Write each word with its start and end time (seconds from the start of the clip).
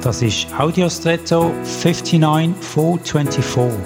Das 0.00 0.22
ist 0.22 0.46
Audiostretto 0.56 1.52
59424. 1.64 3.80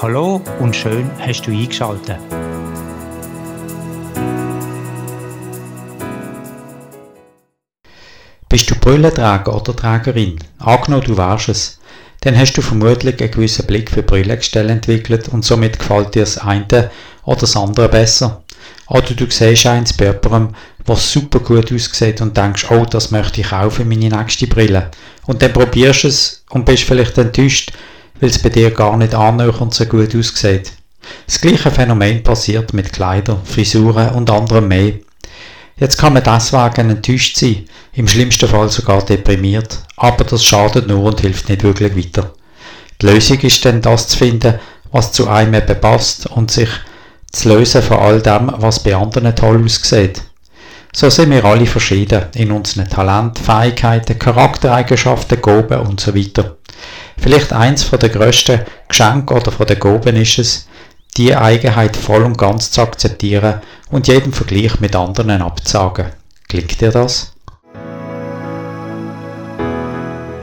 Hallo 0.00 0.40
und 0.60 0.76
schön 0.76 1.10
hast 1.18 1.42
du 1.42 1.50
eingeschaltet. 1.50 2.18
Bist 8.48 8.70
du 8.70 8.76
Brillenträger 8.76 9.56
oder 9.56 9.74
Trägerin? 9.74 10.38
Angenommen, 10.60 11.04
du 11.04 11.16
wärst 11.16 11.48
es. 11.48 11.80
Dann 12.20 12.38
hast 12.38 12.52
du 12.52 12.62
vermutlich 12.62 13.20
einen 13.20 13.32
gewissen 13.32 13.66
Blick 13.66 13.90
für 13.90 14.04
Brillengestelle 14.04 14.72
entwickelt 14.72 15.28
und 15.28 15.44
somit 15.44 15.80
gefällt 15.80 16.14
dir 16.14 16.20
das 16.20 16.38
eine 16.38 16.92
oder 17.24 17.40
das 17.40 17.56
andere 17.56 17.88
besser. 17.88 18.43
Oder 18.86 19.14
du 19.14 19.26
siehst 19.30 19.66
eins 19.66 19.92
bei 19.92 20.06
jemandem, 20.06 20.54
was 20.86 21.10
super 21.10 21.40
gut 21.40 21.72
aussieht 21.72 22.20
und 22.20 22.36
denkst, 22.36 22.66
oh, 22.70 22.84
das 22.84 23.10
möchte 23.10 23.40
ich 23.40 23.52
auch 23.52 23.70
für 23.70 23.84
meine 23.84 24.08
nächste 24.08 24.46
Brille. 24.46 24.90
Und 25.26 25.42
dann 25.42 25.52
probierst 25.52 26.04
du 26.04 26.08
es 26.08 26.44
und 26.50 26.66
bist 26.66 26.84
vielleicht 26.84 27.16
enttäuscht, 27.16 27.72
weil 28.20 28.30
es 28.30 28.38
bei 28.38 28.50
dir 28.50 28.70
gar 28.70 28.96
nicht 28.96 29.14
annähernd 29.14 29.72
so 29.72 29.86
gut 29.86 30.14
aussieht. 30.14 30.72
Das 31.26 31.40
gleiche 31.40 31.70
Phänomen 31.70 32.22
passiert 32.22 32.72
mit 32.72 32.92
Kleidern, 32.92 33.40
Frisuren 33.44 34.10
und 34.10 34.30
anderem 34.30 34.68
mehr. 34.68 34.94
Jetzt 35.76 35.98
kann 35.98 36.12
man 36.12 36.22
deswegen 36.22 36.90
enttäuscht 36.90 37.36
sein, 37.36 37.64
im 37.94 38.06
schlimmsten 38.06 38.48
Fall 38.48 38.68
sogar 38.68 39.04
deprimiert, 39.04 39.80
aber 39.96 40.24
das 40.24 40.44
schadet 40.44 40.86
nur 40.86 41.02
und 41.04 41.20
hilft 41.20 41.48
nicht 41.48 41.62
wirklich 41.62 41.96
weiter. 41.96 42.32
Die 43.02 43.06
Lösung 43.06 43.40
ist 43.40 43.64
dann 43.64 43.82
das 43.82 44.08
zu 44.08 44.18
finden, 44.18 44.60
was 44.92 45.12
zu 45.12 45.28
einem 45.28 45.54
eben 45.54 45.80
passt 45.80 46.26
und 46.26 46.50
sich 46.50 46.68
zu 47.34 47.48
lösen 47.48 47.82
von 47.82 47.98
all 47.98 48.22
dem, 48.22 48.52
was 48.56 48.82
bei 48.82 48.94
anderen 48.94 49.34
toll 49.34 49.62
aussieht. 49.64 50.22
So 50.92 51.10
sind 51.10 51.30
wir 51.30 51.44
alle 51.44 51.66
verschieden 51.66 52.26
in 52.34 52.52
unseren 52.52 52.88
Talenten, 52.88 53.42
Fähigkeiten, 53.42 54.18
Charaktereigenschaften, 54.18 55.42
Gaben 55.42 55.80
und 55.80 56.00
so 56.00 56.14
weiter. 56.14 56.56
Vielleicht 57.18 57.52
eins 57.52 57.82
von 57.82 57.98
der 57.98 58.10
grössten 58.10 58.60
Geschenke 58.88 59.34
oder 59.34 59.50
von 59.50 59.66
der 59.66 59.76
Gaben 59.76 60.16
ist 60.16 60.38
es, 60.38 60.68
die 61.16 61.34
Eigenheit 61.34 61.96
voll 61.96 62.22
und 62.22 62.38
ganz 62.38 62.70
zu 62.70 62.80
akzeptieren 62.80 63.60
und 63.90 64.08
jeden 64.08 64.32
Vergleich 64.32 64.80
mit 64.80 64.94
anderen 64.94 65.42
abzusagen. 65.42 66.06
Klingt 66.48 66.80
dir 66.80 66.90
das? 66.90 67.32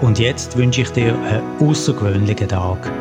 Und 0.02 0.18
jetzt 0.18 0.58
wünsche 0.58 0.82
ich 0.82 0.90
dir 0.90 1.14
einen 1.14 1.44
außergewöhnlichen 1.60 2.50
Tag. 2.50 2.92